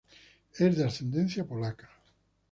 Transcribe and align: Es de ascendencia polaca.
Es 0.53 0.75
de 0.77 0.83
ascendencia 0.83 1.45
polaca. 1.45 1.87